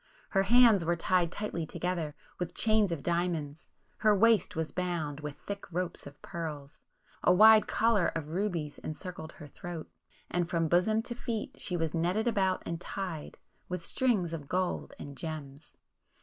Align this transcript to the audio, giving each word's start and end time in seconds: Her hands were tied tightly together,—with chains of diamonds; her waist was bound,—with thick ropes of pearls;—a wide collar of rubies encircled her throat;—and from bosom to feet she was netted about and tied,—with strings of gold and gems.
Her 0.29 0.41
hands 0.41 0.83
were 0.83 0.95
tied 0.95 1.31
tightly 1.31 1.63
together,—with 1.67 2.55
chains 2.55 2.91
of 2.91 3.03
diamonds; 3.03 3.69
her 3.97 4.15
waist 4.15 4.55
was 4.55 4.71
bound,—with 4.71 5.35
thick 5.45 5.71
ropes 5.71 6.07
of 6.07 6.19
pearls;—a 6.23 7.31
wide 7.31 7.67
collar 7.67 8.07
of 8.15 8.29
rubies 8.29 8.79
encircled 8.79 9.33
her 9.33 9.45
throat;—and 9.47 10.49
from 10.49 10.67
bosom 10.67 11.03
to 11.03 11.13
feet 11.13 11.57
she 11.61 11.77
was 11.77 11.93
netted 11.93 12.27
about 12.27 12.63
and 12.65 12.81
tied,—with 12.81 13.85
strings 13.85 14.33
of 14.33 14.49
gold 14.49 14.91
and 14.97 15.15
gems. 15.19 15.77